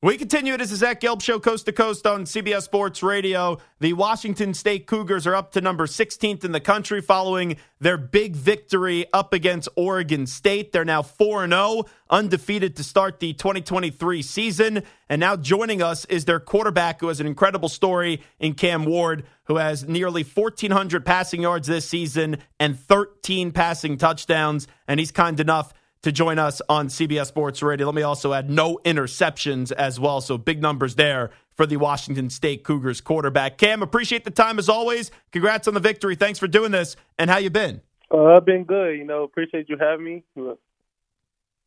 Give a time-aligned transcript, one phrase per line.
[0.00, 0.56] We continue.
[0.56, 3.58] This is Zach Gelb Show, coast to coast on CBS Sports Radio.
[3.80, 8.36] The Washington State Cougars are up to number 16th in the country following their big
[8.36, 10.70] victory up against Oregon State.
[10.70, 14.84] They're now 4 0, undefeated to start the 2023 season.
[15.08, 19.24] And now joining us is their quarterback, who has an incredible story in Cam Ward,
[19.46, 24.68] who has nearly 1,400 passing yards this season and 13 passing touchdowns.
[24.86, 27.86] And he's kind enough to join us on CBS Sports Radio.
[27.86, 30.20] Let me also add no interceptions as well.
[30.20, 33.58] So big numbers there for the Washington State Cougars quarterback.
[33.58, 35.10] Cam, appreciate the time as always.
[35.32, 36.14] Congrats on the victory.
[36.14, 36.96] Thanks for doing this.
[37.18, 37.80] And how you been?
[38.12, 38.96] Uh, I've been good.
[38.96, 40.54] You know, appreciate you having me.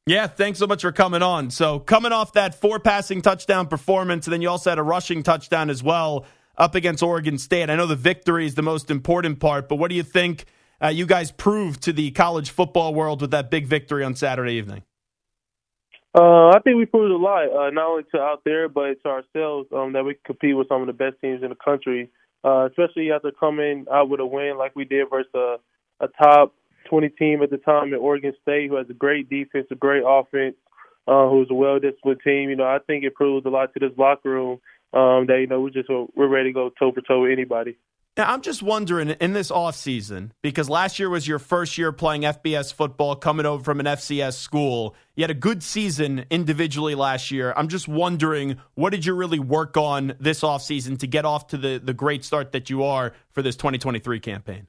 [0.08, 1.52] Yeah, thanks so much for coming on.
[1.52, 5.22] So, coming off that four passing touchdown performance, and then you also had a rushing
[5.22, 6.26] touchdown as well
[6.58, 7.70] up against Oregon State.
[7.70, 10.46] I know the victory is the most important part, but what do you think
[10.84, 14.54] uh, you guys proved to the college football world with that big victory on Saturday
[14.54, 14.84] evening?
[16.14, 19.10] Uh, I think we proved a lot, uh, not only to out there, but to
[19.10, 22.10] ourselves, um, that we can compete with some of the best teams in the country,
[22.44, 25.56] uh, especially after coming out with a win like we did versus a,
[26.02, 26.54] a top
[26.90, 30.04] 20 team at the time in Oregon State, who has a great defense, a great
[30.06, 30.56] offense,
[31.08, 32.50] uh, who's a well-disciplined team.
[32.50, 34.60] You know, I think it proves a lot to this locker room
[34.94, 37.78] um, that you know we just we're ready to go toe for toe with anybody.
[38.18, 42.24] Now, I'm just wondering in this offseason, because last year was your first year playing
[42.24, 44.96] FBS football, coming over from an FCS school.
[45.16, 47.54] You had a good season individually last year.
[47.56, 51.58] I'm just wondering, what did you really work on this offseason to get off to
[51.58, 54.68] the, the great start that you are for this 2023 campaign?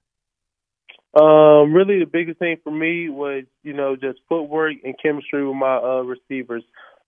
[1.20, 5.56] Um, really, the biggest thing for me was, you know, just footwork and chemistry with
[5.56, 6.62] my uh, receivers.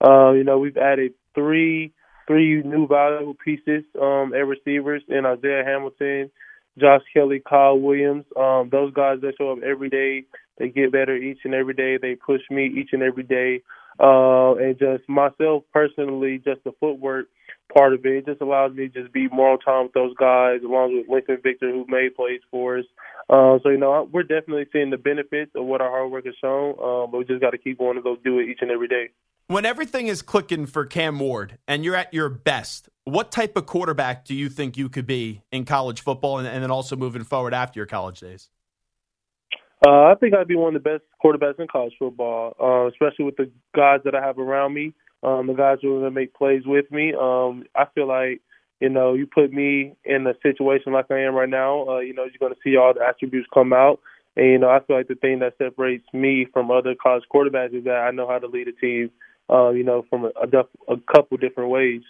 [0.05, 1.93] Uh, you know, we've added three
[2.27, 6.31] three new valuable pieces um, at receivers in Isaiah Hamilton,
[6.79, 8.25] Josh Kelly, Kyle Williams.
[8.37, 10.25] Um, those guys that show up every day,
[10.59, 11.99] they get better each and every day.
[12.01, 13.63] They push me each and every day.
[13.99, 17.27] Uh, and just myself personally, just the footwork
[17.73, 20.15] part of it, it just allows me to just be more on time with those
[20.19, 22.85] guys, along with Lincoln Victor, who made plays for us.
[23.31, 26.35] Uh, so you know, we're definitely seeing the benefits of what our hard work has
[26.41, 28.71] shown, um, but we just got to keep going to go do it each and
[28.71, 29.11] every day
[29.47, 33.67] when everything is clicking for Cam Ward and you're at your best, what type of
[33.67, 37.25] quarterback do you think you could be in college football and, and then also moving
[37.25, 38.49] forward after your college days?
[39.87, 43.27] Uh, I think I'd be one of the best quarterbacks in college football, uh, especially
[43.27, 46.21] with the guys that I have around me, um, the guys who are going to
[46.21, 47.13] make plays with me.
[47.13, 48.41] Um, I feel like,
[48.81, 52.15] you know, you put me in a situation like I am right now, uh, you
[52.15, 54.01] know, you're going to see all the attributes come out.
[54.37, 57.75] And, you know, I feel like the thing that separates me from other college quarterbacks
[57.75, 59.11] is that I know how to lead a team
[59.51, 62.03] uh, you know, from a, a, a couple different ways.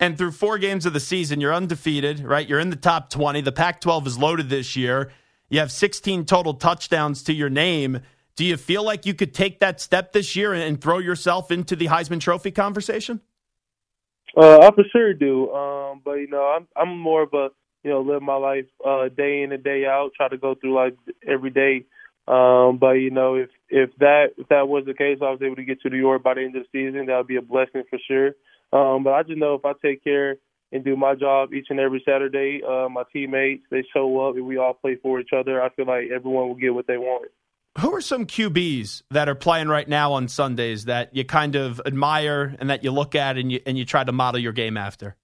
[0.00, 2.48] And through four games of the season, you're undefeated, right?
[2.48, 3.40] You're in the top 20.
[3.42, 5.12] The Pac 12 is loaded this year.
[5.48, 8.00] You have 16 total touchdowns to your name.
[8.34, 11.76] Do you feel like you could take that step this year and, throw yourself into
[11.76, 13.20] the Heisman Trophy conversation?
[14.36, 15.52] Uh, I for sure do.
[15.52, 17.50] Um, but you know, I'm I'm more of a
[17.84, 20.12] you know live my life uh, day in and day out.
[20.16, 20.96] Try to go through like
[21.28, 21.84] every day
[22.28, 25.56] um, but you know, if if that if that was the case, I was able
[25.56, 27.06] to get to New York by the end of the season.
[27.06, 28.34] That would be a blessing for sure.
[28.72, 30.36] Um, but I just know if I take care
[30.70, 34.46] and do my job each and every Saturday, uh, my teammates they show up and
[34.46, 35.62] we all play for each other.
[35.62, 37.30] I feel like everyone will get what they want.
[37.80, 41.80] Who are some QBs that are playing right now on Sundays that you kind of
[41.86, 44.76] admire and that you look at and you and you try to model your game
[44.76, 45.16] after?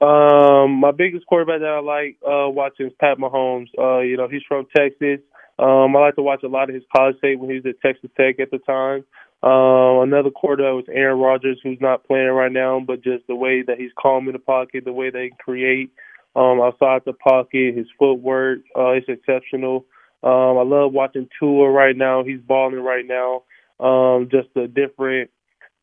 [0.00, 3.68] Um, my biggest quarterback that I like uh, watching is Pat Mahomes.
[3.78, 5.20] Uh, you know, he's from Texas.
[5.60, 7.80] Um, I like to watch a lot of his college tape when he was at
[7.82, 9.04] Texas Tech at the time.
[9.42, 13.62] Um, another quarterback was Aaron Rodgers, who's not playing right now, but just the way
[13.62, 15.92] that he's calm in the pocket, the way they create
[16.34, 19.86] um, outside the pocket, his footwork uh, is exceptional.
[20.22, 22.24] Um, I love watching Tua right now.
[22.24, 23.42] He's balling right now.
[23.78, 25.30] Um, just the different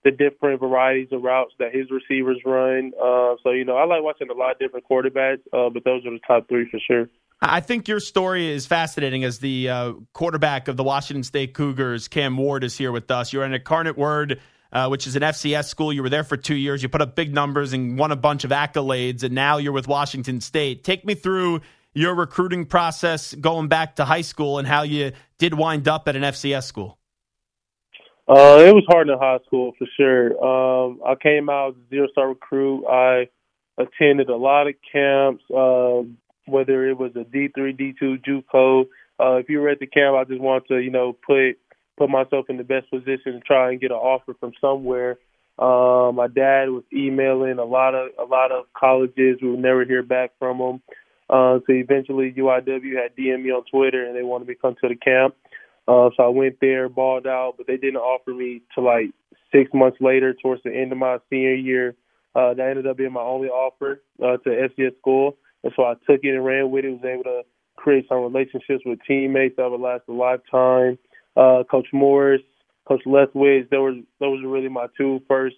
[0.04, 2.94] the different varieties of routes that his receivers run.
[2.96, 6.06] Uh, so you know, I like watching a lot of different quarterbacks, uh, but those
[6.06, 7.10] are the top three for sure.
[7.40, 12.08] I think your story is fascinating as the uh, quarterback of the Washington State Cougars.
[12.08, 13.32] Cam Ward is here with us.
[13.32, 14.40] You're an Incarnate Word
[14.72, 15.94] uh, which is an FCS school.
[15.94, 16.84] You were there for two years.
[16.84, 19.88] You put up big numbers and won a bunch of accolades, and now you're with
[19.88, 20.84] Washington State.
[20.84, 21.62] Take me through
[21.94, 26.16] your recruiting process going back to high school and how you did wind up at
[26.16, 26.98] an FCS school.
[28.28, 30.44] Uh, it was hard in high school for sure.
[30.44, 32.86] Um, I came out zero star recruit.
[32.86, 33.30] I
[33.78, 36.02] attended a lot of camps, uh,
[36.48, 38.86] whether it was a D three, D two, JUCO.
[39.20, 41.58] Uh, if you were at the camp, I just wanted to, you know, put
[41.98, 45.18] put myself in the best position to try and get an offer from somewhere.
[45.60, 49.40] Um, my dad was emailing a lot of a lot of colleges.
[49.42, 50.82] We would never hear back from them.
[51.30, 54.76] Uh, so eventually, UIW had DM me on Twitter and they wanted me to come
[54.82, 55.36] to the camp.
[55.88, 59.12] Uh, so I went there, balled out, but they didn't offer me to like
[59.52, 61.96] six months later, towards the end of my senior year.
[62.36, 65.94] Uh, that ended up being my only offer uh, to FCS school, and so I
[65.94, 66.90] took it and ran with it.
[66.90, 67.42] Was able to
[67.76, 70.98] create some relationships with teammates that would last a lifetime.
[71.36, 72.42] Uh, Coach Morris,
[72.88, 75.56] Coach Lethwich, those those were really my two first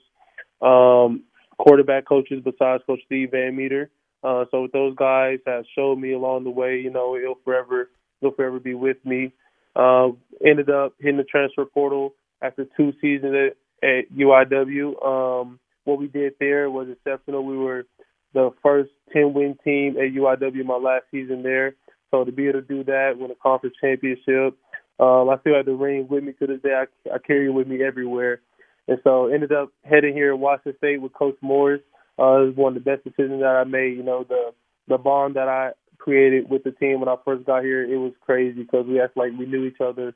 [0.62, 1.24] um,
[1.58, 3.90] quarterback coaches besides Coach Steve Van Meter.
[4.24, 8.32] Uh, so those guys have showed me along the way, you know, he'll forever he'll
[8.34, 9.32] forever be with me.
[9.76, 10.10] Uh,
[10.46, 13.34] ended up hitting the transfer portal after two seasons
[13.82, 15.06] at, at UIW.
[15.06, 17.46] Um, what we did there was exceptional.
[17.46, 17.86] We were
[18.34, 21.76] the first 10 win team at UIW my last season there.
[22.12, 24.58] So to be able to do that, win a conference championship,
[25.00, 26.74] um, I still have the ring with me to this day.
[26.74, 28.42] I, I carry it with me everywhere.
[28.88, 31.82] And so ended up heading here at Washington State with Coach Morris.
[32.18, 33.96] Uh, it was one of the best decisions that I made.
[33.96, 34.52] You know, the
[34.88, 38.14] the bond that I created with the team when I first got here, it was
[38.22, 40.16] crazy because we act like we knew each other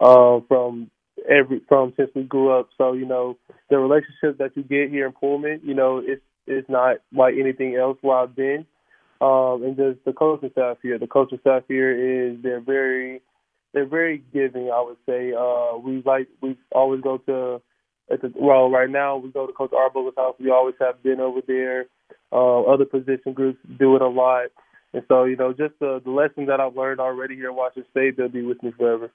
[0.00, 0.90] uh, from
[1.28, 2.70] every from since we grew up.
[2.78, 3.36] So you know,
[3.70, 7.76] the relationship that you get here in Pullman, you know, it's it's not like anything
[7.76, 8.66] else where I've been.
[9.20, 10.98] Um, and just the coaching staff here.
[10.98, 11.90] The coaching staff here
[12.30, 13.22] is they're very
[13.72, 14.70] they're very giving.
[14.70, 17.62] I would say uh, we like we always go to
[18.12, 20.34] at the well right now we go to Coach Arbuckle's house.
[20.38, 21.86] We always have dinner over there.
[22.30, 24.48] Uh, other position groups do it a lot,
[24.92, 27.90] and so you know just the the lessons that I've learned already here at Washington
[27.90, 29.10] State they'll be with me forever.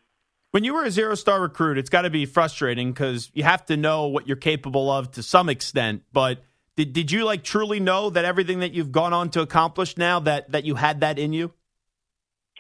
[0.52, 3.66] When you were a zero star recruit, it's got to be frustrating because you have
[3.68, 6.04] to know what you're capable of to some extent.
[6.12, 6.44] But
[6.76, 10.20] did did you like truly know that everything that you've gone on to accomplish now
[10.22, 11.54] that that you had that in you?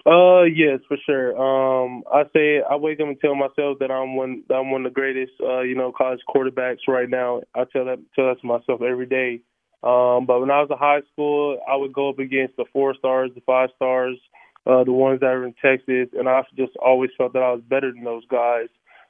[0.05, 1.37] Uh, yes, for sure.
[1.37, 4.85] Um, I say I wake up and tell myself that I'm one that I'm one
[4.85, 7.41] of the greatest, uh, you know, college quarterbacks right now.
[7.53, 9.41] I tell that tell that to myself every day.
[9.83, 12.95] Um, but when I was in high school, I would go up against the four
[12.95, 14.17] stars, the five stars,
[14.65, 17.61] uh, the ones that are in Texas, and I just always felt that I was
[17.61, 18.69] better than those guys.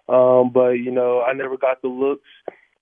[0.09, 2.27] Um, but you know, I never got the looks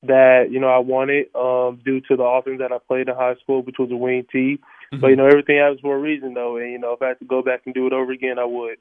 [0.04, 3.36] that you know I wanted um, due to the offense that I played in high
[3.44, 4.60] school, which was a wing T.
[4.94, 5.02] Mm-hmm.
[5.02, 6.58] But you know, everything happens for a reason, though.
[6.58, 8.46] And you know, if I had to go back and do it over again, I
[8.46, 8.78] would.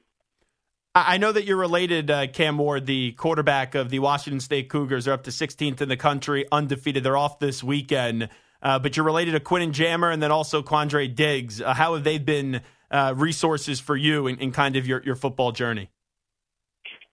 [0.95, 5.05] I know that you're related, uh, Cam Ward, the quarterback of the Washington State Cougars.
[5.05, 7.03] They're up to 16th in the country, undefeated.
[7.03, 8.29] They're off this weekend.
[8.61, 11.61] Uh, but you're related to Quentin Jammer and then also Quandre Diggs.
[11.61, 12.61] Uh, how have they been
[12.91, 15.89] uh, resources for you in, in kind of your, your football journey?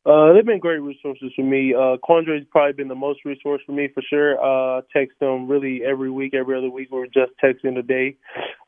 [0.07, 1.75] Uh, they've been great resources for me.
[1.75, 4.39] Uh, Quandre's probably been the most resource for me for sure.
[4.39, 6.89] Uh, text them really every week, every other week.
[6.93, 8.17] We're just texting a day.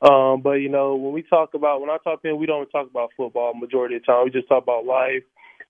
[0.02, 2.69] Um, but you know, when we talk about, when I talk to him, we don't
[2.70, 4.25] talk about football majority of the time.
[4.25, 5.23] We just talk about life.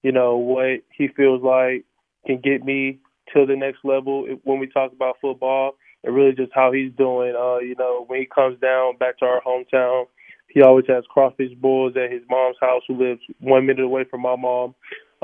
[0.03, 1.85] You know, what he feels like
[2.27, 3.01] can get me
[3.35, 5.73] to the next level when we talk about football
[6.03, 7.35] and really just how he's doing.
[7.39, 10.07] Uh, you know, when he comes down back to our hometown,
[10.49, 14.23] he always has crawfish boils at his mom's house, who lives one minute away from
[14.23, 14.75] my mom.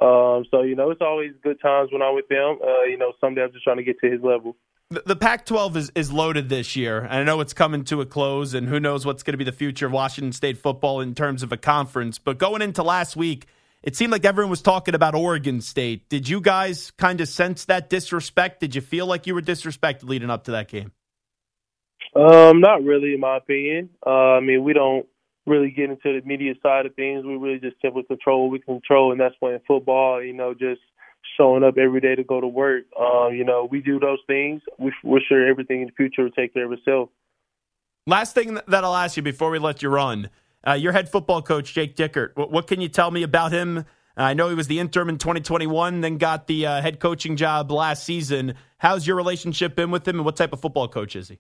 [0.00, 2.58] Um, so you know, it's always good times when I'm with them.
[2.62, 4.56] Uh, you know, someday I'm just trying to get to his level.
[4.90, 8.06] The, the Pac-12 is is loaded this year, and I know it's coming to a
[8.06, 11.14] close, and who knows what's going to be the future of Washington State football in
[11.14, 12.18] terms of a conference.
[12.18, 13.46] But going into last week,
[13.82, 16.08] it seemed like everyone was talking about Oregon State.
[16.08, 18.60] Did you guys kind of sense that disrespect?
[18.60, 20.90] Did you feel like you were disrespected leading up to that game?
[22.16, 23.90] Um, not really, in my opinion.
[24.04, 25.06] Uh, I mean, we don't
[25.46, 27.24] really get into the media side of things.
[27.24, 30.22] We really just simply control what we control, and that's playing football.
[30.22, 30.80] You know, just
[31.36, 32.84] showing up every day to go to work.
[32.98, 34.62] Um, you know, we do those things.
[34.78, 37.10] We, we're sure everything in the future will take care of itself.
[38.06, 40.30] Last thing that I'll ask you before we let you run.
[40.66, 42.30] Uh, your head football coach, Jake Dickert.
[42.34, 43.84] What, what, can you tell me about him?
[44.16, 47.70] I know he was the interim in 2021, then got the uh, head coaching job
[47.70, 48.54] last season.
[48.78, 51.38] How's your relationship been with him, and what type of football coach is he?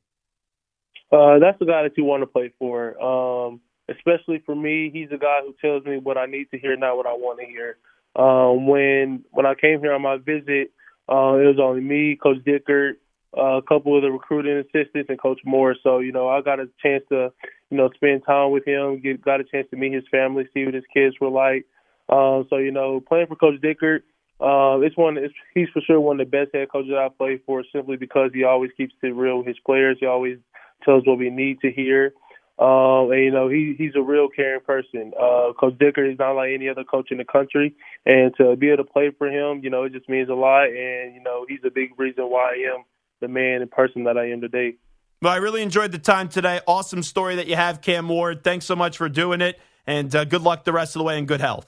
[1.12, 3.00] Uh, that's the guy that you want to play for.
[3.00, 6.76] Um, especially for me, he's a guy who tells me what I need to hear,
[6.76, 7.76] not what I want to hear.
[8.16, 10.72] Um, when when I came here on my visit,
[11.08, 12.94] uh, it was only me, Coach Dickert,
[13.36, 15.74] uh, a couple of the recruiting assistants, and Coach Moore.
[15.82, 17.32] So you know, I got a chance to
[17.70, 20.64] you know spend time with him, get got a chance to meet his family, see
[20.64, 21.66] what his kids were like.
[22.08, 24.02] Um, so you know, playing for Coach Dickert,
[24.40, 25.16] uh, it's one.
[25.16, 28.30] It's, he's for sure one of the best head coaches I've played for, simply because
[28.32, 29.96] he always keeps it real with his players.
[30.00, 30.38] He always
[30.84, 32.12] tells what we need to hear.
[32.56, 35.12] Um, and you know he he's a real caring person.
[35.20, 37.74] Uh, coach Dickert is not like any other coach in the country,
[38.06, 40.66] and to be able to play for him, you know, it just means a lot.
[40.66, 42.84] And you know, he's a big reason why I am
[43.20, 44.76] the man and person that I am today.
[45.20, 46.60] Well, I really enjoyed the time today.
[46.68, 48.44] Awesome story that you have, Cam Ward.
[48.44, 51.18] Thanks so much for doing it, and uh, good luck the rest of the way
[51.18, 51.66] and good health.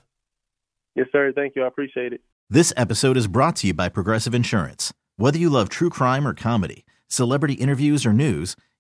[0.95, 1.33] Yes, sir.
[1.35, 1.65] Thank you.
[1.65, 2.21] I appreciate it.
[2.49, 4.93] This episode is brought to you by Progressive Insurance.
[5.17, 8.55] Whether you love true crime or comedy, celebrity interviews or news,